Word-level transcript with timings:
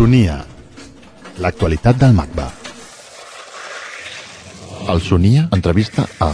Sonia. 0.00 0.38
L'actualitat 1.44 1.98
del 2.00 2.14
MACBA. 2.16 2.44
El 4.94 5.02
Sonia 5.04 5.42
entrevista 5.52 6.06
a 6.24 6.30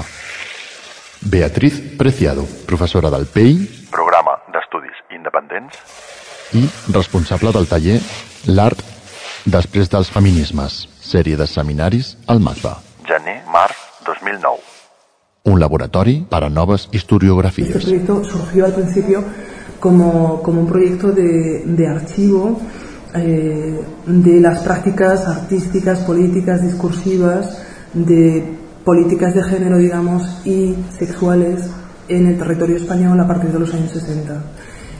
Beatriz 1.32 1.80
Preciado, 1.98 2.44
professora 2.68 3.10
del 3.10 3.26
PEI 3.26 3.56
Programa 3.90 4.36
d'Estudis 4.54 5.02
Independents 5.18 5.80
i 6.54 6.62
responsable 6.94 7.50
del 7.58 7.66
taller 7.66 7.98
L'art 8.54 8.86
després 9.50 9.90
dels 9.90 10.14
feminismes, 10.14 10.78
sèrie 11.02 11.34
de 11.34 11.50
seminaris 11.50 12.14
al 12.28 12.38
MACBA. 12.38 12.76
gener-març 13.10 13.82
2009. 14.06 14.62
Un 15.50 15.58
laboratori 15.58 16.20
per 16.30 16.44
a 16.44 16.48
noves 16.48 16.82
Este 16.84 16.98
historiografies. 16.98 17.82
proyecto 17.82 18.22
surgió 18.22 18.66
al 18.66 18.74
principio 18.74 19.24
como, 19.80 20.40
como 20.44 20.60
un 20.60 20.68
proyecto 20.68 21.10
de, 21.10 21.64
de 21.66 21.88
archivo 21.88 22.60
eh, 23.14 23.80
de 24.06 24.40
las 24.40 24.60
prácticas 24.60 25.26
artísticas, 25.26 26.00
políticas, 26.00 26.62
discursivas, 26.62 27.58
de 27.94 28.44
políticas 28.84 29.34
de 29.34 29.42
género, 29.42 29.78
digamos, 29.78 30.40
y 30.44 30.74
sexuales 30.98 31.70
en 32.08 32.26
el 32.26 32.38
territorio 32.38 32.76
español 32.76 33.18
a 33.20 33.26
partir 33.26 33.50
de 33.50 33.58
los 33.58 33.72
años 33.74 33.90
60. 33.90 34.42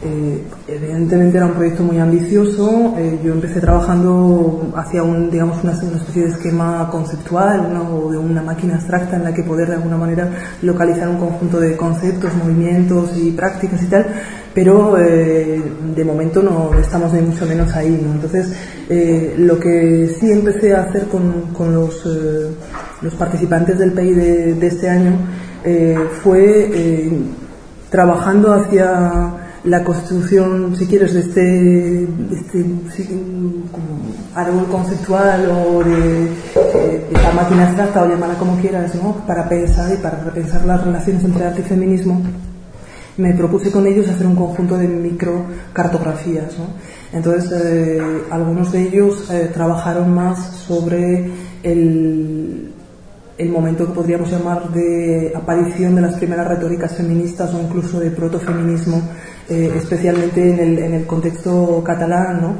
Eh, 0.02 0.44
evidentemente 0.68 1.38
era 1.38 1.46
un 1.46 1.54
proyecto 1.54 1.82
muy 1.82 1.98
ambicioso. 1.98 2.94
eh, 2.98 3.18
yo 3.24 3.32
empecé 3.32 3.60
trabajando 3.60 4.70
hacia 4.76 5.02
un, 5.02 5.30
digamos, 5.30 5.62
una, 5.64 5.72
especie 5.72 6.24
de 6.24 6.28
esquema 6.30 6.88
conceptual 6.90 7.74
o 7.76 8.10
de 8.10 8.18
una 8.18 8.42
máquina 8.42 8.74
abstracta 8.74 9.16
en 9.16 9.24
la 9.24 9.32
que 9.32 9.42
poder 9.42 9.68
de 9.68 9.76
alguna 9.76 9.96
manera 9.96 10.30
localizar 10.62 11.08
un 11.08 11.16
conjunto 11.16 11.60
de 11.60 11.76
conceptos, 11.76 12.34
movimientos 12.34 13.16
y 13.16 13.30
prácticas 13.32 13.82
y 13.82 13.86
tal, 13.86 14.06
pero 14.56 14.96
eh, 14.98 15.62
de 15.94 16.02
momento 16.02 16.42
no 16.42 16.70
estamos 16.80 17.12
ni 17.12 17.20
mucho 17.20 17.44
menos 17.44 17.70
ahí. 17.76 18.00
Entonces, 18.10 18.54
eh, 18.88 19.34
lo 19.36 19.60
que 19.60 20.16
sí 20.18 20.32
empecé 20.32 20.74
a 20.74 20.84
hacer 20.84 21.08
con, 21.08 21.52
con 21.52 21.74
los, 21.74 22.02
eh, 22.06 22.52
los 23.02 23.12
participantes 23.16 23.78
del 23.78 23.92
PEI 23.92 24.14
de, 24.14 24.66
este 24.66 24.88
año 24.88 25.12
fue 26.22 27.10
trabajando 27.90 28.54
hacia 28.54 29.30
la 29.64 29.84
constitución, 29.84 30.74
si 30.74 30.86
quieres, 30.86 31.12
de 31.12 31.20
este, 31.20 32.02
este 32.04 32.64
árbol 34.34 34.66
conceptual 34.68 35.50
o 35.50 35.84
de, 35.84 36.28
esta 37.12 37.32
máquina 37.32 37.66
abstracta 37.66 38.04
o 38.04 38.08
llamada 38.08 38.38
como 38.38 38.58
quieras, 38.58 38.94
¿no? 38.94 39.16
para 39.26 39.46
pensar 39.50 39.92
y 39.92 39.96
para 39.98 40.22
repensar 40.24 40.64
las 40.64 40.82
relaciones 40.82 41.24
entre 41.24 41.44
arte 41.44 41.60
y 41.60 41.64
feminismo, 41.64 42.22
me 43.16 43.32
propuse 43.34 43.70
con 43.70 43.86
ellos 43.86 44.08
hacer 44.08 44.26
un 44.26 44.36
conjunto 44.36 44.76
de 44.76 44.88
microcartografías. 44.88 46.58
¿no? 46.58 46.66
Entonces, 47.12 47.50
eh, 47.52 48.22
algunos 48.30 48.72
de 48.72 48.82
ellos 48.82 49.30
eh, 49.30 49.50
trabajaron 49.52 50.14
más 50.14 50.38
sobre 50.66 51.30
el, 51.62 52.72
momento 53.50 53.86
que 53.86 53.92
podríamos 53.92 54.30
llamar 54.30 54.70
de 54.72 55.32
aparición 55.34 55.94
de 55.94 56.02
las 56.02 56.16
primeras 56.16 56.46
retóricas 56.46 56.96
feministas 56.96 57.54
o 57.54 57.60
incluso 57.60 58.00
de 58.00 58.10
protofeminismo, 58.10 59.00
eh, 59.48 59.72
especialmente 59.76 60.50
en 60.50 60.94
el, 60.94 61.06
contexto 61.06 61.82
catalán, 61.84 62.56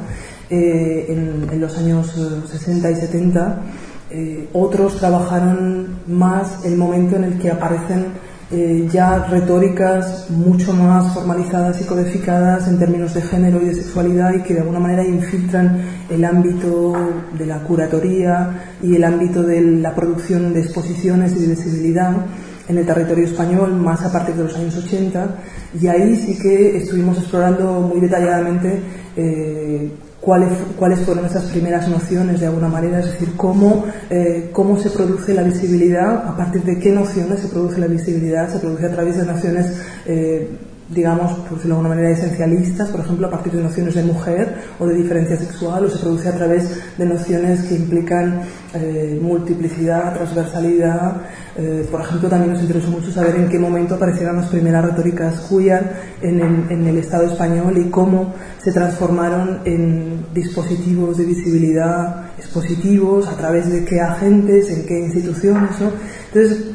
en, 0.49 1.59
los 1.59 1.77
años 1.77 2.15
eh, 2.17 2.47
60 2.47 2.91
y 2.91 2.95
70. 2.95 3.61
Eh, 4.09 4.49
otros 4.53 4.97
trabajaron 4.97 5.99
más 6.07 6.63
el 6.63 6.77
momento 6.77 7.17
en 7.17 7.25
el 7.25 7.39
que 7.39 7.51
aparecen 7.51 8.05
eh, 8.49 8.87
ya 8.89 9.25
retóricas 9.25 10.29
mucho 10.29 10.71
más 10.71 11.13
formalizadas 11.13 11.81
y 11.81 11.83
codificadas 11.83 12.67
en 12.69 12.79
términos 12.79 13.13
de 13.13 13.21
género 13.21 13.61
y 13.61 13.65
de 13.65 13.75
sexualidad 13.75 14.33
y 14.35 14.43
que 14.43 14.53
de 14.53 14.61
alguna 14.61 14.79
manera 14.79 15.03
infiltran 15.03 15.81
el 16.09 16.23
ámbito 16.23 16.93
de 17.37 17.45
la 17.45 17.59
curatoría 17.59 18.77
y 18.81 18.95
el 18.95 19.03
ámbito 19.03 19.43
de 19.43 19.59
la 19.59 19.93
producción 19.93 20.53
de 20.53 20.61
exposiciones 20.61 21.35
y 21.35 21.39
de 21.39 21.55
visibilidad 21.55 22.15
en 22.69 22.77
el 22.77 22.85
territorio 22.85 23.25
español 23.25 23.73
más 23.73 24.05
a 24.05 24.11
partir 24.13 24.35
de 24.35 24.43
los 24.43 24.55
años 24.55 24.77
80 24.77 25.27
y 25.81 25.87
ahí 25.87 26.15
sí 26.15 26.39
que 26.39 26.77
estuvimos 26.77 27.17
explorando 27.17 27.81
muy 27.81 27.99
detalladamente 27.99 28.81
eh, 29.17 29.91
cuáles, 30.27 30.49
cuáles 30.77 30.99
fueron 30.99 31.25
esas 31.25 31.45
primeras 31.45 31.87
nociones 31.87 32.41
de 32.41 32.47
alguna 32.47 32.67
manera, 32.67 32.99
es 32.99 33.13
decir, 33.13 33.29
cómo, 33.37 33.85
eh, 34.09 34.49
cómo 34.51 34.77
se 34.77 34.89
produce 34.89 35.33
la 35.33 35.41
visibilidad, 35.41 36.27
a 36.27 36.35
partir 36.35 36.63
de 36.63 36.77
qué 36.79 36.91
nociones 36.91 37.39
se 37.39 37.47
produce 37.47 37.79
la 37.79 37.87
visibilidad, 37.87 38.51
se 38.51 38.59
produce 38.59 38.87
a 38.87 38.91
través 38.91 39.15
de 39.15 39.25
nociones, 39.25 39.81
eh, 40.05 40.49
digamos, 40.89 41.33
por 41.33 41.57
decirlo 41.57 41.75
de 41.75 41.81
alguna 41.81 41.89
manera, 41.89 42.09
esencialistas, 42.09 42.89
por 42.89 43.01
ejemplo, 43.01 43.27
a 43.27 43.31
partir 43.31 43.53
de 43.53 43.63
nociones 43.63 43.95
de 43.95 44.03
mujer 44.03 44.55
o 44.79 44.85
de 44.85 44.95
diferencia 44.95 45.37
sexual, 45.37 45.85
o 45.85 45.89
se 45.89 45.99
produce 45.99 46.29
a 46.29 46.35
través 46.35 46.97
de 46.97 47.05
nociones 47.05 47.63
que 47.63 47.75
implican 47.75 48.41
eh, 48.73 49.19
multiplicidad, 49.21 50.13
transversalidad. 50.13 51.21
Eh, 51.57 51.87
por 51.91 52.01
ejemplo, 52.01 52.29
también 52.29 52.53
nos 52.53 52.61
interesó 52.61 52.89
mucho 52.89 53.11
saber 53.11 53.35
en 53.35 53.49
qué 53.49 53.59
momento 53.59 53.95
aparecieron 53.95 54.37
las 54.37 54.47
primeras 54.47 54.85
retóricas 54.85 55.47
queer 55.49 55.91
en 56.21 56.39
el, 56.39 56.71
en 56.71 56.87
el 56.87 56.97
Estado 56.97 57.25
español 57.25 57.77
y 57.77 57.89
cómo 57.89 58.33
se 58.63 58.71
transformaron 58.71 59.59
en 59.65 60.25
dispositivos 60.33 61.17
de 61.17 61.25
visibilidad 61.25 62.27
expositivos, 62.37 63.27
a 63.27 63.35
través 63.35 63.69
de 63.71 63.83
qué 63.83 63.99
agentes, 63.99 64.69
en 64.69 64.85
qué 64.85 64.99
instituciones. 64.99 65.79
¿no? 65.81 65.91
Entonces, 66.33 66.65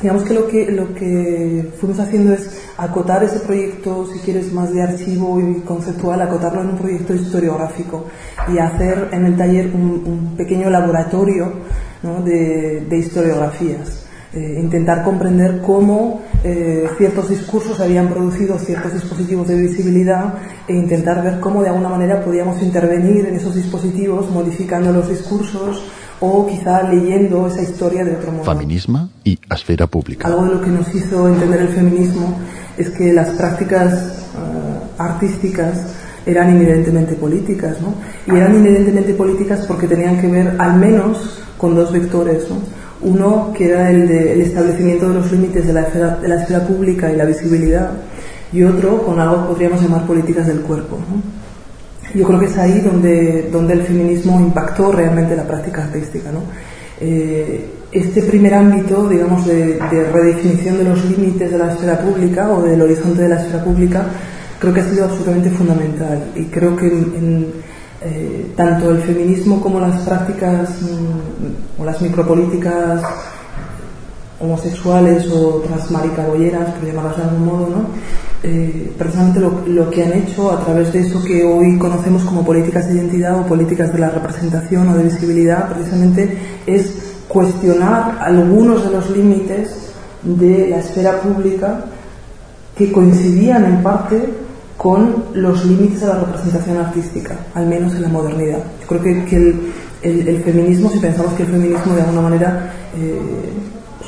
digamos 0.00 0.24
que 0.24 0.34
lo, 0.34 0.46
que 0.46 0.70
lo 0.70 0.94
que 0.94 1.72
fuimos 1.78 1.98
haciendo 1.98 2.32
es 2.32 2.62
acotar 2.76 3.22
ese 3.22 3.40
proyecto, 3.40 4.06
si 4.12 4.18
quieres, 4.20 4.52
más 4.52 4.72
de 4.72 4.82
archivo 4.82 5.40
y 5.40 5.60
conceptual, 5.60 6.22
acotarlo 6.22 6.62
en 6.62 6.70
un 6.70 6.78
proyecto 6.78 7.14
historiográfico 7.14 8.06
y 8.52 8.58
hacer 8.58 9.08
en 9.12 9.26
el 9.26 9.36
taller 9.36 9.66
un, 9.74 10.34
pequeño 10.36 10.70
laboratorio 10.70 11.52
de 12.24 12.96
historiografías. 12.96 14.06
Eh, 14.32 14.60
intentar 14.60 15.02
comprender 15.02 15.60
cómo 15.60 16.22
eh, 16.44 16.88
ciertos 16.96 17.30
discursos 17.30 17.80
habían 17.80 18.06
producido 18.06 18.56
ciertos 18.60 18.92
dispositivos 18.92 19.48
de 19.48 19.56
visibilidad 19.60 20.34
e 20.68 20.72
intentar 20.72 21.20
ver 21.20 21.40
cómo 21.40 21.64
de 21.64 21.70
alguna 21.70 21.88
manera 21.88 22.24
podíamos 22.24 22.62
intervenir 22.62 23.26
en 23.26 23.34
esos 23.34 23.56
dispositivos 23.56 24.30
modificando 24.30 24.92
los 24.92 25.08
discursos 25.08 25.82
o 26.20 26.46
quizá 26.46 26.82
leyendo 26.82 27.46
esa 27.46 27.62
historia 27.62 28.04
de 28.04 28.16
otro 28.16 28.32
modo. 28.32 28.44
Feminisme 28.44 29.08
i 29.24 29.38
esfera 29.50 29.86
pública. 29.86 30.28
Algo 30.28 30.44
de 30.44 30.54
lo 30.54 30.60
que 30.60 30.70
nos 30.70 30.94
hizo 30.94 31.28
entender 31.28 31.62
el 31.62 31.68
feminismo 31.68 32.38
es 32.76 32.90
que 32.90 33.12
las 33.12 33.30
prácticas 33.30 33.92
eh, 33.92 34.80
artísticas 34.98 35.78
eran 36.26 36.54
inherentemente 36.54 37.14
políticas, 37.14 37.76
¿no? 37.80 37.94
Y 38.32 38.36
eran 38.36 38.54
inherentemente 38.54 39.14
políticas 39.14 39.64
porque 39.66 39.86
tenían 39.86 40.20
que 40.20 40.28
ver 40.28 40.54
al 40.58 40.76
menos 40.76 41.40
con 41.56 41.74
dos 41.74 41.90
vectores, 41.92 42.48
¿no? 42.50 42.56
Uno 43.02 43.52
que 43.54 43.70
era 43.70 43.90
el 43.90 44.06
del 44.06 44.42
establecimiento 44.42 45.08
de 45.08 45.14
los 45.14 45.32
límites 45.32 45.66
de 45.66 45.72
la, 45.72 45.82
esfera, 45.82 46.16
de 46.16 46.28
la 46.28 46.42
esfera 46.42 46.66
pública 46.66 47.10
y 47.10 47.16
la 47.16 47.24
visibilidad, 47.24 47.92
y 48.52 48.62
otro 48.62 49.02
con 49.02 49.18
algo 49.18 49.42
que 49.42 49.48
podríamos 49.48 49.80
llamar 49.80 50.06
políticas 50.06 50.46
del 50.46 50.60
cuerpo, 50.60 50.98
¿no? 50.98 51.39
Yo 52.14 52.26
creo 52.26 52.40
que 52.40 52.46
es 52.46 52.58
ahí 52.58 52.80
donde, 52.80 53.48
donde 53.52 53.74
el 53.74 53.82
feminismo 53.82 54.40
impactó 54.40 54.92
realmente 54.92 55.36
la 55.36 55.46
práctica 55.46 55.84
artística, 55.84 56.30
¿no? 56.32 56.42
Eh, 57.00 57.66
este 57.92 58.22
primer 58.22 58.54
ámbito, 58.54 59.08
digamos, 59.08 59.46
de, 59.46 59.78
de 59.90 60.10
redefinición 60.12 60.78
de 60.78 60.84
los 60.84 61.04
límites 61.04 61.50
de 61.50 61.58
la 61.58 61.72
esfera 61.72 61.98
pública 61.98 62.50
o 62.50 62.62
del 62.62 62.82
horizonte 62.82 63.22
de 63.22 63.28
la 63.28 63.40
esfera 63.40 63.64
pública, 63.64 64.04
creo 64.60 64.74
que 64.74 64.80
ha 64.80 64.88
sido 64.88 65.04
absolutamente 65.04 65.50
fundamental 65.50 66.30
y 66.36 66.44
creo 66.44 66.76
que 66.76 66.86
eh, 68.02 68.52
tanto 68.56 68.90
el 68.90 68.98
feminismo 68.98 69.60
como 69.60 69.80
las 69.80 70.02
prácticas 70.02 70.82
mm, 70.82 71.80
o 71.80 71.84
las 71.84 72.00
micropolíticas 72.00 73.02
homosexuales 74.38 75.26
o 75.30 75.62
transmaricabolleras, 75.66 76.70
por 76.72 76.86
llamarlas 76.86 77.16
de 77.16 77.22
algún 77.22 77.44
modo, 77.44 77.68
¿no? 77.68 77.86
Eh, 78.42 78.92
precisamente 78.96 79.38
lo, 79.38 79.90
que 79.90 80.02
han 80.02 80.14
hecho 80.14 80.50
a 80.50 80.64
través 80.64 80.90
de 80.94 81.00
eso 81.00 81.22
que 81.22 81.44
hoy 81.44 81.76
conocemos 81.78 82.24
como 82.24 82.42
políticas 82.42 82.88
de 82.88 82.94
identidad 82.94 83.38
o 83.38 83.46
políticas 83.46 83.92
de 83.92 83.98
la 83.98 84.08
representación 84.08 84.88
o 84.88 84.96
de 84.96 85.04
visibilidad, 85.04 85.68
precisamente 85.68 86.38
es 86.66 87.20
cuestionar 87.28 88.18
algunos 88.18 88.82
de 88.84 88.96
los 88.96 89.10
límites 89.10 89.92
de 90.22 90.68
la 90.68 90.78
esfera 90.78 91.20
pública 91.20 91.84
que 92.74 92.90
coincidían 92.90 93.66
en 93.66 93.82
parte 93.82 94.30
con 94.78 95.24
los 95.34 95.66
límites 95.66 96.00
de 96.00 96.06
la 96.06 96.20
representación 96.20 96.78
artística, 96.78 97.36
al 97.52 97.66
menos 97.66 97.94
en 97.94 98.02
la 98.02 98.08
modernidad. 98.08 98.60
Yo 98.80 98.86
creo 98.86 99.02
que, 99.02 99.36
el, 100.02 100.28
el, 100.28 100.42
feminismo, 100.42 100.88
si 100.88 100.98
pensamos 100.98 101.34
que 101.34 101.42
el 101.42 101.50
feminismo 101.50 101.94
de 101.94 102.00
alguna 102.00 102.22
manera 102.22 102.72
eh, 102.96 103.20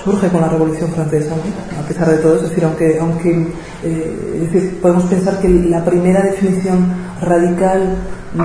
surge 0.04 0.28
con 0.28 0.40
la 0.40 0.49
Revolución 0.49 0.90
Francesa, 0.90 1.31
¿no? 1.31 1.81
a 1.81 1.87
pesar 1.87 2.10
de 2.10 2.19
todo, 2.19 2.37
es 2.37 2.43
decir, 2.43 2.64
aunque, 2.64 2.99
aunque 2.99 3.46
eh, 3.84 4.78
podemos 4.81 5.04
pensar 5.04 5.40
que 5.40 5.49
la 5.49 5.84
primera 5.84 6.22
definición 6.22 6.93
radical 7.20 7.96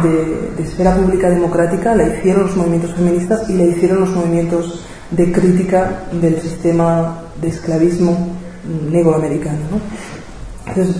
de, 0.04 0.63
esfera 0.63 0.95
pública 0.95 1.30
democrática 1.30 1.95
la 1.95 2.04
hicieron 2.04 2.44
los 2.44 2.56
movimientos 2.56 2.94
feministas 2.94 3.50
y 3.50 3.54
la 3.54 3.63
hicieron 3.63 4.01
los 4.01 4.09
movimientos 4.09 4.83
de 5.12 5.31
crítica 5.31 6.04
del 6.12 6.39
sistema 6.42 7.21
de 7.42 7.48
esclavismo 7.48 8.36
negro 8.92 9.15
americano. 9.15 9.59
¿no? 9.71 9.80
Entonces, 10.68 10.95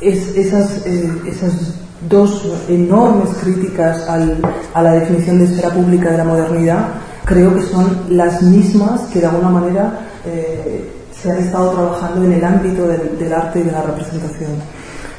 es, 0.00 0.36
esas, 0.36 0.86
eh, 0.86 1.10
esas 1.26 1.74
dos 2.08 2.46
enormes 2.68 3.30
críticas 3.42 4.08
a 4.08 4.82
la 4.82 4.92
definición 4.92 5.38
de 5.38 5.44
esfera 5.44 5.70
pública 5.70 6.10
de 6.10 6.18
la 6.18 6.24
modernidad, 6.24 6.88
creo 7.28 7.54
que 7.54 7.62
son 7.62 8.06
las 8.08 8.42
mismas 8.42 9.02
que 9.12 9.20
de 9.20 9.26
alguna 9.26 9.50
manera 9.50 10.00
eh, 10.24 10.90
se 11.12 11.30
han 11.30 11.38
estado 11.38 11.72
trabajando 11.72 12.24
en 12.24 12.32
el 12.32 12.44
ámbito 12.44 12.88
del, 12.88 13.32
arte 13.32 13.60
y 13.60 13.64
de 13.64 13.72
la 13.72 13.82
representación. 13.82 14.52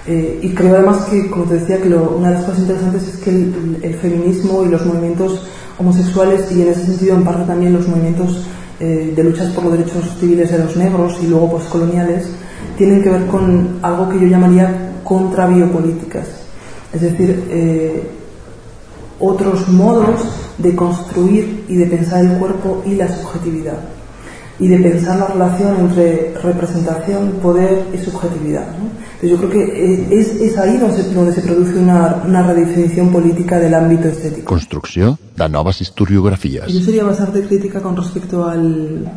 Eh, 0.07 0.39
y 0.41 0.49
creo 0.55 0.75
además 0.75 1.05
que, 1.05 1.29
como 1.29 1.43
te 1.45 1.59
decía, 1.59 1.79
que 1.79 1.89
una 1.89 2.29
de 2.29 2.35
las 2.35 2.45
cosas 2.45 2.61
interesantes 2.61 3.07
es 3.07 3.17
que 3.17 3.29
el, 3.29 3.95
feminismo 4.01 4.63
y 4.65 4.69
los 4.69 4.83
movimientos 4.87 5.45
homosexuales 5.77 6.51
y 6.51 6.63
en 6.63 6.69
ese 6.69 6.85
sentido 6.87 7.15
en 7.15 7.23
parte 7.23 7.43
también 7.45 7.73
los 7.73 7.87
movimientos 7.87 8.43
eh, 8.79 9.13
de 9.15 9.23
luchas 9.23 9.51
por 9.51 9.65
los 9.65 9.73
derechos 9.73 10.03
civiles 10.19 10.51
de 10.51 10.57
los 10.57 10.75
negros 10.75 11.15
y 11.21 11.27
luego 11.27 11.51
postcoloniales 11.51 12.27
tienen 12.75 13.03
que 13.03 13.09
ver 13.09 13.27
con 13.27 13.77
algo 13.83 14.09
que 14.09 14.19
yo 14.19 14.27
llamaría 14.27 14.93
contra 15.03 15.45
biopolíticas. 15.45 16.27
Es 16.91 17.01
decir, 17.01 17.45
eh, 17.49 18.18
otros 19.19 19.67
modos 19.67 20.21
de 20.57 20.75
construir 20.75 21.65
y 21.67 21.75
de 21.75 21.85
pensar 21.85 22.25
el 22.25 22.37
cuerpo 22.37 22.83
y 22.85 22.95
la 22.95 23.07
subjetividad 23.07 23.79
y 24.59 24.67
de 24.67 24.77
pensar 24.79 25.17
la 25.17 25.27
relación 25.27 25.79
entre 25.79 26.33
representación, 26.43 27.31
poder 27.41 27.85
y 27.93 27.97
subjetividad. 27.97 28.67
Entonces 29.21 29.29
yo 29.29 29.37
creo 29.37 29.49
que 29.49 30.19
es, 30.19 30.33
es 30.35 30.57
ahí 30.57 30.77
donde 30.77 30.97
se, 30.97 31.13
donde 31.13 31.33
se 31.33 31.41
produce 31.41 31.77
una, 31.77 32.21
una, 32.25 32.45
redefinición 32.45 33.09
política 33.09 33.57
del 33.57 33.73
ámbito 33.73 34.09
estético. 34.09 34.45
Construcció 34.45 35.17
de 35.35 35.49
noves 35.49 35.81
historiografies. 35.81 36.67
Yo 36.67 36.81
sería 36.81 37.05
bastante 37.05 37.41
crítica 37.43 37.81
con 37.81 37.95
respecto 37.95 38.45
al, 38.45 39.09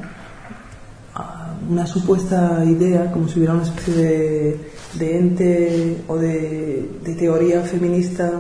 a 1.15 1.55
una 1.69 1.87
supuesta 1.87 2.65
idea, 2.65 3.11
como 3.11 3.29
si 3.29 3.39
hubiera 3.39 3.55
una 3.55 3.65
especie 3.65 3.95
de, 3.95 4.61
de 4.95 5.19
ente 5.19 5.97
o 6.07 6.17
de, 6.17 6.89
de 7.05 7.15
teoría 7.15 7.63
feminista 7.63 8.31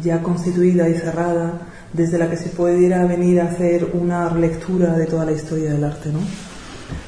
ya 0.00 0.22
constituida 0.22 0.88
y 0.88 0.94
cerrada 0.94 1.60
desde 1.92 2.18
la 2.18 2.30
que 2.30 2.36
se 2.36 2.48
pudiera 2.50 3.04
venir 3.06 3.40
a 3.40 3.44
hacer 3.44 3.90
una 3.92 4.28
relectura 4.28 4.94
de 4.94 5.06
toda 5.06 5.24
la 5.24 5.32
historia 5.32 5.72
del 5.72 5.84
arte, 5.84 6.10
¿no? 6.10 6.20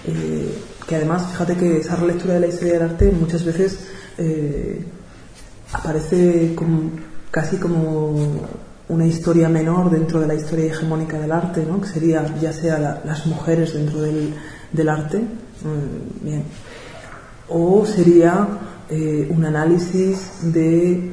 Eh, 0.06 0.58
que 0.86 0.96
además, 0.96 1.26
fíjate 1.32 1.56
que 1.56 1.78
esa 1.78 1.96
relectura 1.96 2.34
de 2.34 2.40
la 2.40 2.46
historia 2.48 2.74
del 2.74 2.82
arte 2.82 3.10
muchas 3.10 3.44
veces 3.44 3.78
eh, 4.18 4.84
aparece 5.72 6.54
como, 6.54 6.90
casi 7.30 7.56
como 7.56 8.14
una 8.88 9.06
historia 9.06 9.48
menor 9.48 9.90
dentro 9.90 10.20
de 10.20 10.26
la 10.26 10.34
historia 10.34 10.66
hegemónica 10.66 11.18
del 11.18 11.32
arte, 11.32 11.64
¿no? 11.64 11.80
que 11.80 11.88
sería 11.88 12.34
ya 12.38 12.52
sea 12.52 13.02
las 13.02 13.26
mujeres 13.26 13.72
dentro 13.72 14.02
del, 14.02 14.88
arte, 14.88 15.20
mm, 15.20 16.24
bien, 16.24 16.44
o 17.48 17.86
sería 17.86 18.46
eh, 18.90 19.26
un 19.30 19.44
análisis 19.44 20.52
de 20.52 21.12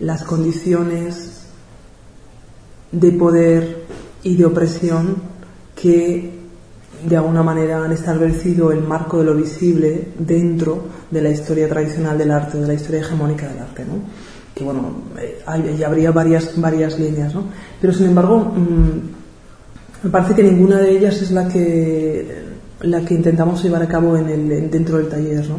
las 0.00 0.22
condiciones 0.24 1.46
de 2.92 3.12
poder 3.12 3.84
y 4.22 4.36
de 4.36 4.44
opresión 4.44 5.16
que 5.74 6.36
de 7.06 7.16
alguna 7.16 7.42
manera 7.42 7.84
han 7.84 7.92
establecido 7.92 8.72
el 8.72 8.82
marco 8.82 9.18
de 9.18 9.24
lo 9.24 9.34
visible 9.34 10.08
dentro 10.18 10.84
de 11.10 11.22
la 11.22 11.30
historia 11.30 11.68
tradicional 11.68 12.16
del 12.18 12.30
arte, 12.30 12.58
de 12.58 12.66
la 12.66 12.74
historia 12.74 13.00
hegemónica 13.00 13.48
del 13.48 13.58
arte, 13.58 13.84
¿no? 13.84 13.94
Que 14.54 14.64
bueno, 14.64 14.90
eh, 15.20 15.42
hay, 15.46 15.82
habría 15.82 16.10
varias, 16.10 16.58
varias 16.58 16.98
líneas, 16.98 17.34
¿no? 17.34 17.44
Pero 17.80 17.92
sin 17.92 18.06
embargo, 18.06 18.38
mm, 18.38 20.04
me 20.04 20.10
parece 20.10 20.34
que 20.34 20.42
ninguna 20.42 20.78
de 20.78 20.90
ellas 20.96 21.20
es 21.20 21.30
la 21.30 21.46
que, 21.48 22.44
la 22.80 23.04
que 23.04 23.14
intentamos 23.14 23.62
llevar 23.62 23.82
a 23.82 23.88
cabo 23.88 24.16
en 24.16 24.28
el, 24.28 24.70
dentro 24.70 24.96
del 24.96 25.08
taller, 25.08 25.46
¿no? 25.48 25.58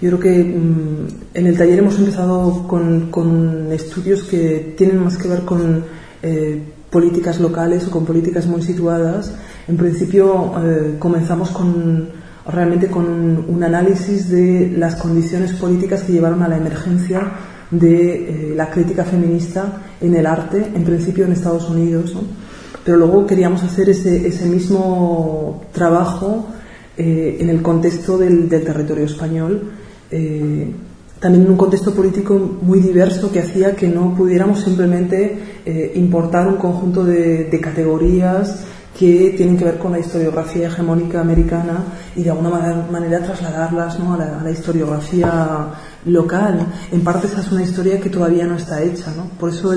Yo 0.00 0.10
creo 0.10 0.20
que 0.20 0.44
mm, 0.44 1.06
en 1.32 1.46
el 1.46 1.56
taller 1.56 1.78
hemos 1.78 1.98
empezado 1.98 2.68
con, 2.68 3.10
con 3.10 3.72
estudios 3.72 4.24
que 4.24 4.74
tienen 4.76 5.02
más 5.02 5.16
que 5.16 5.28
ver 5.28 5.42
con 5.42 5.84
eh, 6.22 6.62
políticas 6.90 7.40
locales 7.40 7.86
o 7.86 7.90
con 7.90 8.04
políticas 8.04 8.46
muy 8.46 8.60
situadas, 8.60 9.32
en 9.66 9.76
principio 9.76 10.52
eh, 10.62 10.96
comenzamos 10.98 11.50
con 11.50 12.08
realmente 12.46 12.88
con 12.88 13.44
un 13.48 13.64
análisis 13.64 14.28
de 14.28 14.72
las 14.76 14.96
condiciones 14.96 15.52
políticas 15.54 16.02
que 16.02 16.12
llevaron 16.12 16.42
a 16.42 16.48
la 16.48 16.58
emergencia 16.58 17.32
de 17.70 18.50
eh, 18.50 18.54
la 18.54 18.70
crítica 18.70 19.02
feminista 19.02 19.82
en 20.00 20.14
el 20.14 20.26
arte, 20.26 20.72
en 20.74 20.84
principio 20.84 21.24
en 21.24 21.32
Estados 21.32 21.68
Unidos, 21.70 22.14
pero 22.84 22.98
luego 22.98 23.26
queríamos 23.26 23.62
hacer 23.64 23.88
ese, 23.88 24.28
ese 24.28 24.46
mismo 24.46 25.64
trabajo 25.72 26.48
en 26.98 27.50
el 27.50 27.60
contexto 27.60 28.16
del, 28.16 28.48
del 28.48 28.64
territorio 28.64 29.04
español 29.04 29.70
también 31.20 31.44
en 31.44 31.50
un 31.50 31.56
contexto 31.56 31.94
político 31.94 32.58
muy 32.60 32.80
diverso 32.80 33.32
que 33.32 33.40
hacía 33.40 33.74
que 33.74 33.88
no 33.88 34.14
pudiéramos 34.14 34.60
simplemente 34.60 35.38
eh, 35.64 35.92
importar 35.94 36.46
un 36.46 36.56
conjunto 36.56 37.04
de, 37.04 37.58
categorías 37.62 38.64
que 38.98 39.34
tienen 39.36 39.56
que 39.56 39.64
ver 39.64 39.78
con 39.78 39.92
la 39.92 39.98
historiografía 39.98 40.68
hegemónica 40.68 41.20
americana 41.20 41.84
y 42.14 42.22
de 42.22 42.30
alguna 42.30 42.50
manera, 42.90 43.22
trasladarlas 43.22 43.98
¿no? 43.98 44.14
a, 44.14 44.42
la, 44.42 44.50
historiografía 44.50 45.70
local. 46.04 46.66
En 46.92 47.02
parte 47.02 47.26
esa 47.26 47.40
es 47.40 47.50
una 47.50 47.62
historia 47.62 48.00
que 48.00 48.08
todavía 48.08 48.46
no 48.46 48.56
está 48.56 48.82
hecha. 48.82 49.12
¿no? 49.16 49.24
Por 49.38 49.50
eso 49.50 49.72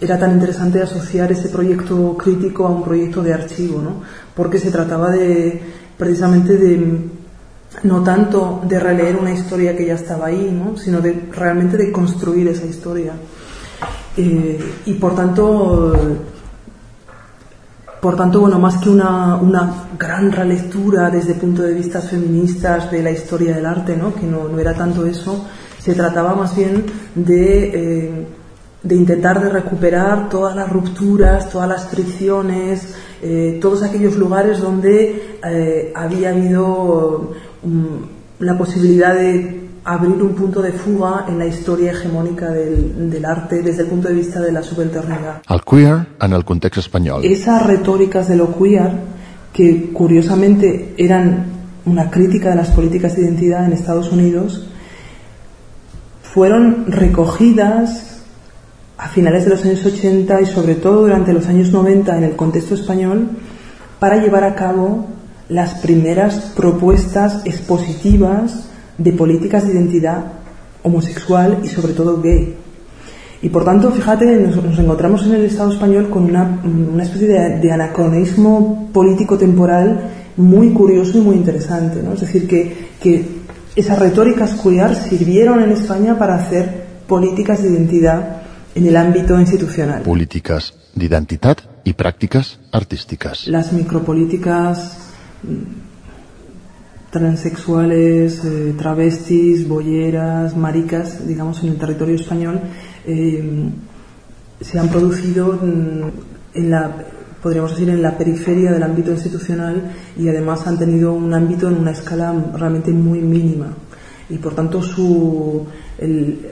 era 0.00 0.18
tan 0.18 0.32
interesante 0.32 0.82
asociar 0.82 1.32
ese 1.32 1.48
proyecto 1.48 2.16
crítico 2.16 2.66
a 2.66 2.70
un 2.70 2.84
proyecto 2.84 3.22
de 3.22 3.32
archivo, 3.32 3.80
¿no? 3.80 4.02
porque 4.34 4.58
se 4.58 4.70
trataba 4.70 5.10
de 5.10 5.60
precisamente 5.96 6.56
de 6.56 7.10
no 7.82 8.02
tanto 8.02 8.62
de 8.64 8.78
releer 8.78 9.16
una 9.16 9.32
historia 9.32 9.76
que 9.76 9.86
ya 9.86 9.94
estaba 9.94 10.26
ahí, 10.26 10.50
¿no? 10.52 10.76
sino 10.76 11.00
de 11.00 11.28
realmente 11.32 11.76
de 11.76 11.92
construir 11.92 12.48
esa 12.48 12.64
historia. 12.64 13.12
Eh, 14.16 14.74
y 14.86 14.94
por 14.94 15.14
tanto, 15.14 15.92
por 18.00 18.16
tanto, 18.16 18.40
bueno, 18.40 18.58
más 18.58 18.78
que 18.78 18.88
una, 18.88 19.36
una, 19.36 19.88
gran 19.98 20.30
relectura 20.30 21.10
desde 21.10 21.34
punto 21.34 21.62
de 21.62 21.74
vista 21.74 22.00
feministas 22.00 22.90
de 22.90 23.02
la 23.02 23.10
historia 23.10 23.56
del 23.56 23.66
arte, 23.66 23.96
¿no? 23.96 24.14
que 24.14 24.26
no, 24.26 24.48
no 24.48 24.58
era 24.58 24.74
tanto 24.74 25.04
eso, 25.04 25.44
se 25.78 25.94
trataba 25.94 26.34
más 26.34 26.56
bien 26.56 26.84
de, 27.14 27.64
eh, 27.74 28.26
de 28.82 28.94
intentar 28.94 29.42
de 29.42 29.50
recuperar 29.50 30.28
todas 30.28 30.54
las 30.54 30.70
rupturas, 30.70 31.50
todas 31.50 31.68
las 31.68 31.88
fricciones, 31.88 32.94
eh, 33.20 33.58
todos 33.60 33.82
aquellos 33.82 34.16
lugares 34.16 34.60
donde 34.60 35.38
había 35.94 36.30
habido 36.30 37.32
la 38.38 38.58
posibilidad 38.58 39.14
de 39.14 39.64
abrir 39.84 40.22
un 40.22 40.34
punto 40.34 40.62
de 40.62 40.72
fuga 40.72 41.26
en 41.28 41.38
la 41.38 41.46
historia 41.46 41.92
hegemónica 41.92 42.50
del, 42.50 43.10
del, 43.10 43.24
arte 43.24 43.62
desde 43.62 43.82
el 43.82 43.88
punto 43.88 44.08
de 44.08 44.14
vista 44.14 44.40
de 44.40 44.50
la 44.50 44.62
subalternidad. 44.62 45.42
El 45.48 45.60
queer 45.62 46.06
en 46.20 46.32
el 46.32 46.44
contexto 46.44 46.80
español. 46.80 47.24
Esas 47.24 47.66
retóricas 47.66 48.28
de 48.28 48.36
lo 48.36 48.56
queer, 48.56 48.90
que 49.52 49.90
curiosamente 49.92 50.94
eran 50.96 51.46
una 51.84 52.10
crítica 52.10 52.50
de 52.50 52.56
las 52.56 52.70
políticas 52.70 53.14
de 53.14 53.22
identidad 53.22 53.66
en 53.66 53.72
Estados 53.72 54.10
Unidos, 54.10 54.66
fueron 56.22 56.86
recogidas 56.88 58.22
a 58.96 59.08
finales 59.08 59.44
de 59.44 59.50
los 59.50 59.64
años 59.64 59.84
80 59.84 60.40
y 60.40 60.46
sobre 60.46 60.76
todo 60.76 61.02
durante 61.02 61.32
los 61.32 61.46
años 61.46 61.70
90 61.70 62.16
en 62.16 62.24
el 62.24 62.36
contexto 62.36 62.74
español 62.74 63.28
para 63.98 64.16
llevar 64.16 64.44
a 64.44 64.54
cabo 64.54 65.06
las 65.48 65.74
primeras 65.74 66.52
propuestas 66.56 67.42
expositivas 67.44 68.68
de 68.98 69.12
políticas 69.12 69.66
de 69.66 69.74
identidad 69.74 70.24
homosexual 70.82 71.60
y 71.62 71.68
sobre 71.68 71.92
todo 71.92 72.20
gay. 72.20 72.54
Y 73.42 73.48
por 73.50 73.64
tanto, 73.64 73.90
fíjate, 73.90 74.24
nos, 74.36 74.78
encontramos 74.78 75.26
en 75.26 75.34
el 75.34 75.44
Estado 75.44 75.72
español 75.72 76.08
con 76.08 76.24
una, 76.24 77.02
especie 77.02 77.28
de, 77.28 77.72
anacronismo 77.72 78.88
político-temporal 78.92 80.10
muy 80.36 80.70
curioso 80.70 81.18
y 81.18 81.20
muy 81.20 81.36
interesante. 81.36 82.02
¿no? 82.02 82.14
Es 82.14 82.20
decir, 82.20 82.48
que, 82.48 82.88
que 83.00 83.26
esas 83.76 83.98
retóricas 83.98 84.54
queer 84.54 84.94
sirvieron 84.94 85.62
en 85.62 85.72
España 85.72 86.18
para 86.18 86.36
hacer 86.36 86.84
políticas 87.06 87.62
de 87.62 87.68
identidad 87.68 88.42
en 88.74 88.86
el 88.86 88.96
ámbito 88.96 89.38
institucional. 89.38 90.02
Políticas 90.02 90.74
de 90.94 91.04
identidad 91.04 91.58
y 91.84 91.92
prácticas 91.92 92.58
artísticas. 92.72 93.46
Las 93.46 93.72
micropolíticas 93.72 95.03
transexuales, 97.14 98.44
eh, 98.44 98.74
travestis, 98.76 99.68
bolleras, 99.68 100.56
maricas, 100.56 101.24
digamos, 101.26 101.62
en 101.62 101.68
el 101.70 101.76
territorio 101.76 102.16
español, 102.16 102.60
eh, 103.06 103.70
se 104.60 104.78
han 104.80 104.88
producido 104.88 105.56
en 105.62 106.70
la, 106.70 106.90
podríamos 107.40 107.70
decir, 107.70 107.88
en 107.90 108.02
la 108.02 108.18
periferia 108.18 108.72
del 108.72 108.82
ámbito 108.82 109.12
institucional 109.12 109.92
y 110.18 110.28
además 110.28 110.66
han 110.66 110.76
tenido 110.76 111.12
un 111.12 111.32
ámbito 111.32 111.68
en 111.68 111.76
una 111.76 111.92
escala 111.92 112.34
realmente 112.52 112.90
muy 112.90 113.20
mínima. 113.20 113.68
Y 114.28 114.38
por 114.38 114.54
tanto, 114.54 114.82
su, 114.82 115.66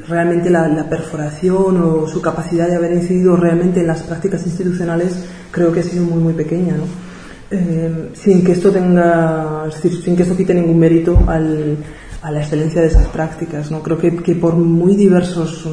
realmente 0.06 0.48
la, 0.48 0.68
la, 0.68 0.88
perforación 0.88 1.82
o 1.82 2.06
su 2.06 2.20
capacidad 2.20 2.68
de 2.68 2.76
haber 2.76 2.92
incidido 2.92 3.34
realmente 3.34 3.80
en 3.80 3.88
las 3.88 4.02
prácticas 4.02 4.46
institucionales 4.46 5.24
creo 5.50 5.72
que 5.72 5.80
ha 5.80 5.82
sido 5.82 6.04
muy, 6.04 6.22
muy 6.22 6.34
pequeña. 6.34 6.76
¿no? 6.76 7.11
Eh, 7.54 8.10
sin 8.14 8.42
que 8.42 8.52
esto 8.52 8.70
tenga, 8.70 9.68
sin 9.70 10.16
que 10.16 10.22
esto 10.22 10.34
quite 10.34 10.54
ningún 10.54 10.78
mérito 10.78 11.22
al, 11.26 11.76
a 12.22 12.30
la 12.30 12.40
excelencia 12.40 12.80
de 12.80 12.86
esas 12.86 13.06
prácticas. 13.08 13.70
¿no? 13.70 13.82
Creo 13.82 13.98
que, 13.98 14.34
por 14.34 14.54
muy 14.54 14.96
diversos 14.96 15.68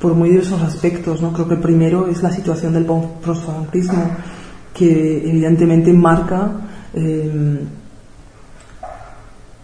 por 0.00 0.14
muy 0.14 0.28
diversos 0.28 0.62
aspectos. 0.62 1.22
¿no? 1.22 1.32
Creo 1.32 1.48
que 1.48 1.56
primero 1.56 2.06
es 2.06 2.22
la 2.22 2.30
situación 2.30 2.72
del 2.72 2.84
postfranquismo, 2.84 4.10
que 4.72 5.28
evidentemente 5.28 5.92
marca 5.92 6.52
eh, 6.94 7.58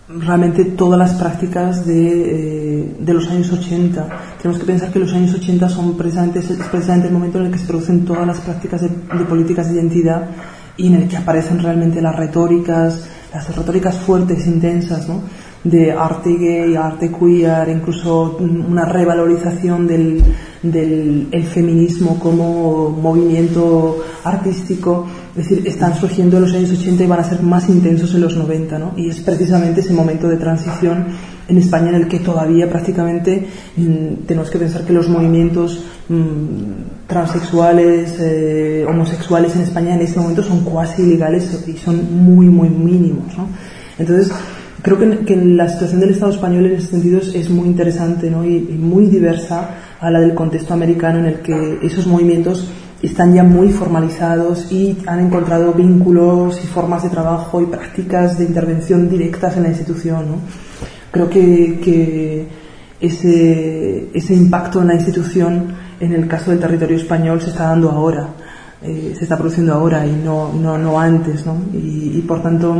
realmente 0.08 0.64
todas 0.64 0.98
las 0.98 1.12
prácticas 1.14 1.86
de, 1.86 2.80
eh, 2.80 3.12
los 3.12 3.28
años 3.28 3.52
80. 3.52 4.08
Tenemos 4.40 4.60
que 4.60 4.66
pensar 4.66 4.90
que 4.90 4.98
los 4.98 5.12
años 5.12 5.34
80 5.34 5.68
son 5.68 5.96
precisamente, 5.96 6.40
es 6.40 6.46
precisamente 6.46 7.08
el 7.08 7.14
momento 7.14 7.38
en 7.38 7.46
el 7.46 7.52
que 7.52 7.58
se 7.58 7.66
producen 7.66 8.04
todas 8.04 8.26
las 8.26 8.40
prácticas 8.40 8.80
de, 8.80 8.88
de 8.88 9.24
políticas 9.24 9.68
de 9.68 9.74
identidad 9.74 10.28
y 10.76 10.88
en 10.88 10.94
el 10.94 11.08
que 11.08 11.16
aparecen 11.16 11.60
realmente 11.60 12.00
las 12.00 12.16
retóricas, 12.16 13.06
las 13.32 13.56
retóricas 13.56 13.96
fuertes, 13.96 14.46
intensas, 14.46 15.08
¿no? 15.08 15.22
de 15.64 15.92
arte 15.92 16.36
gay, 16.36 16.74
arte 16.74 17.10
queer, 17.10 17.68
incluso 17.68 18.36
una 18.38 18.84
revalorización 18.84 19.86
del, 19.86 20.22
del 20.62 21.28
el 21.30 21.44
feminismo 21.44 22.18
como 22.18 22.90
movimiento 22.90 24.02
artístico. 24.24 25.06
Es 25.36 25.48
decir, 25.48 25.66
están 25.66 25.94
surgiendo 25.94 26.36
en 26.36 26.42
los 26.42 26.52
años 26.52 26.72
80 26.72 27.04
y 27.04 27.06
van 27.06 27.20
a 27.20 27.24
ser 27.24 27.42
más 27.42 27.68
intensos 27.68 28.12
en 28.14 28.22
los 28.22 28.36
90, 28.36 28.78
¿no? 28.78 28.92
Y 28.96 29.08
es 29.08 29.20
precisamente 29.20 29.80
ese 29.80 29.94
momento 29.94 30.28
de 30.28 30.36
transición 30.36 31.06
en 31.48 31.58
España 31.58 31.90
en 31.90 31.96
el 31.96 32.08
que 32.08 32.20
todavía 32.20 32.68
prácticamente 32.68 33.46
mm, 33.76 34.26
tenemos 34.26 34.50
que 34.50 34.58
pensar 34.58 34.84
que 34.84 34.92
los 34.92 35.08
movimientos 35.08 35.84
mm, 36.08 37.06
transexuales, 37.06 38.16
eh, 38.20 38.86
homosexuales 38.88 39.54
en 39.56 39.62
España 39.62 39.94
en 39.94 40.02
este 40.02 40.20
momento 40.20 40.42
son 40.42 40.64
cuasi 40.64 41.02
ilegales 41.02 41.64
y 41.66 41.76
son 41.76 42.24
muy, 42.24 42.46
muy 42.46 42.68
mínimos, 42.68 43.36
¿no? 43.36 43.48
Entonces, 43.98 44.32
creo 44.82 44.98
que, 44.98 45.36
la 45.36 45.68
situación 45.68 46.00
del 46.00 46.10
Estado 46.10 46.32
español 46.32 46.66
en 46.66 46.72
ese 46.72 46.88
sentido 46.88 47.20
es, 47.20 47.50
muy 47.50 47.68
interesante 47.68 48.30
¿no? 48.30 48.44
y, 48.44 48.60
muy 48.60 49.06
diversa 49.06 49.70
a 50.00 50.10
la 50.10 50.20
del 50.20 50.34
contexto 50.34 50.74
americano 50.74 51.20
en 51.20 51.26
el 51.26 51.34
que 51.40 51.78
esos 51.82 52.06
movimientos 52.06 52.68
están 53.00 53.34
ya 53.34 53.42
muy 53.42 53.70
formalizados 53.70 54.70
y 54.70 54.96
han 55.06 55.20
encontrado 55.20 55.72
vínculos 55.72 56.62
y 56.62 56.66
formas 56.66 57.02
de 57.02 57.10
trabajo 57.10 57.60
y 57.60 57.66
prácticas 57.66 58.38
de 58.38 58.44
intervención 58.44 59.08
directas 59.08 59.56
en 59.56 59.64
la 59.64 59.68
institución. 59.70 60.26
¿no? 60.28 60.36
Creo 61.12 61.28
que, 61.28 62.48
ese, 63.00 64.34
impacto 64.34 64.80
en 64.80 64.88
la 64.88 64.94
institución, 64.94 65.74
en 66.00 66.14
el 66.14 66.26
caso 66.26 66.50
del 66.50 66.60
territorio 66.60 66.96
español, 66.96 67.38
se 67.38 67.50
está 67.50 67.64
dando 67.64 67.90
ahora, 67.90 68.28
eh, 68.80 69.12
se 69.14 69.24
está 69.24 69.36
produciendo 69.36 69.74
ahora 69.74 70.06
y 70.06 70.12
no, 70.12 70.54
no, 70.54 70.78
no 70.78 70.98
antes. 70.98 71.44
¿no? 71.44 71.58
Y, 71.74 72.22
por 72.26 72.42
tanto, 72.42 72.74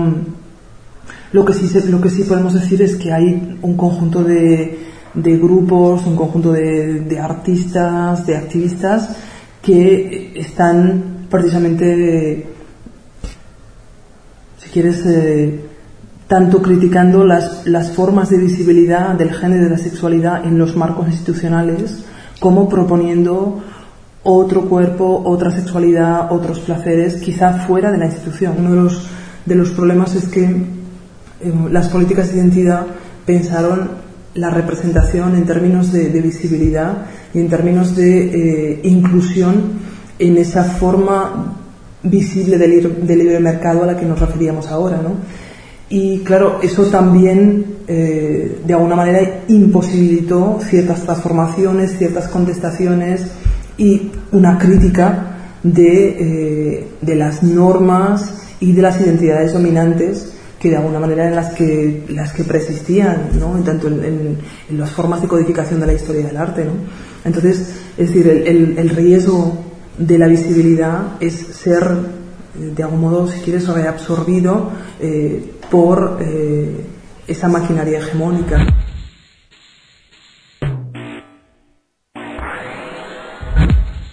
lo 1.33 1.45
que 1.45 1.53
sí, 1.53 1.71
lo 1.91 2.01
que 2.01 2.09
sí 2.09 2.25
podemos 2.25 2.55
decir 2.55 2.81
es 2.81 2.97
que 2.97 3.13
hay 3.13 3.59
un 3.61 3.77
conjunto 3.77 4.25
de, 4.25 4.79
de 5.13 5.37
grupos, 5.37 6.07
un 6.07 6.17
conjunto 6.17 6.53
de, 6.53 7.01
de, 7.01 7.21
artistas, 7.21 8.27
de 8.27 8.39
activistas 8.39 9.15
que 9.61 10.33
están 10.37 11.27
precisamente, 11.29 12.47
si 14.57 14.71
quieres, 14.71 15.05
eh, 15.05 15.72
tanto 16.29 16.63
criticando 16.63 17.25
las, 17.25 17.67
las 17.67 17.93
formas 17.93 18.31
de 18.31 18.39
visibilidad 18.39 19.11
del 19.15 19.33
género 19.33 19.63
y 19.63 19.65
de 19.65 19.71
la 19.71 19.79
sexualidad 19.79 20.45
en 20.45 20.59
los 20.59 20.77
marcos 20.77 21.09
institucionales, 21.09 22.05
como 22.41 22.69
proponiendo 22.69 23.63
otro 24.23 24.69
cuerpo, 24.69 25.23
otra 25.25 25.51
sexualidad, 25.51 26.33
otros 26.33 26.61
placeres, 26.61 27.17
quizá 27.17 27.67
fuera 27.67 27.91
de 27.91 27.99
la 27.99 28.07
institución. 28.07 28.55
Uno 28.59 28.71
de 28.71 28.77
los, 28.77 29.07
de 29.45 29.55
los 29.55 29.71
problemas 29.71 30.15
es 30.15 30.29
que 30.29 30.65
las 31.71 31.89
políticas 31.89 32.33
de 32.33 32.39
identidad 32.39 32.87
pensaron 33.27 33.91
la 34.35 34.51
representación 34.51 35.35
en 35.35 35.45
términos 35.45 35.93
de, 35.93 36.09
visibilidad 36.21 37.07
y 37.35 37.41
en 37.41 37.49
términos 37.49 37.95
de 37.97 38.73
eh, 38.73 38.81
inclusión 38.85 39.81
en 40.19 40.37
esa 40.37 40.65
forma 40.65 41.57
visible 42.03 42.59
del, 42.59 42.71
libre 43.07 43.41
mercado 43.41 43.83
a 43.83 43.87
la 43.87 43.97
que 43.97 44.07
nos 44.07 44.19
referíamos 44.19 44.69
ahora. 44.69 44.99
¿no? 45.03 45.17
Y 45.95 46.21
claro, 46.21 46.59
eso 46.63 46.87
también 46.87 47.67
eh, 47.87 48.63
de 48.65 48.73
alguna 48.73 48.97
manera 48.97 49.43
imposibilitó 49.49 50.59
ciertas 50.67 51.03
transformaciones, 51.03 51.99
ciertas 51.99 52.29
contestaciones 52.29 53.27
y 53.77 54.11
una 54.33 54.57
crítica 54.57 55.37
de, 55.63 56.09
eh, 56.79 56.89
de 56.99 57.15
las 57.15 57.43
normas 57.43 58.37
y 58.59 58.73
de 58.73 58.81
las 58.81 59.03
identidades 59.03 59.53
dominantes 59.53 60.33
que 60.59 60.71
de 60.71 60.77
alguna 60.79 60.99
manera 60.99 61.29
en 61.29 61.37
las 61.37 61.53
que, 61.53 62.05
las 62.09 62.33
que 62.33 62.45
persistían, 62.45 63.39
¿no? 63.39 63.53
tanto 63.63 63.89
en, 63.89 64.39
las 64.71 64.93
formas 64.93 65.21
de 65.21 65.29
codificación 65.29 65.79
de 65.79 65.89
la 65.89 65.93
historia 65.93 66.27
del 66.27 66.39
arte. 66.39 66.65
¿no? 66.65 66.73
Entonces, 67.23 67.69
es 67.99 68.09
decir, 68.09 68.29
el, 68.29 68.79
el, 68.79 68.89
riesgo 68.89 69.59
de 69.99 70.19
la 70.19 70.27
visibilidad 70.27 71.17
es 71.21 71.35
ser, 71.35 71.83
eh, 72.59 72.73
de 72.75 72.83
algún 72.83 73.03
modo, 73.03 73.29
si 73.29 73.41
quieres, 73.41 73.69
reabsorbido 73.69 74.71
eh, 74.99 75.53
por 75.73 76.19
eh, 76.21 76.87
esa 77.27 77.49
maquinaria 77.49 77.99
hegemónica. 77.99 78.59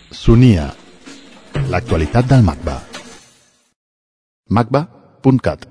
Sunia, 0.10 0.70
l'actualitat 1.68 2.32
del 2.32 2.48
MACBA. 2.48 2.78
MACBA.cat 4.48 5.69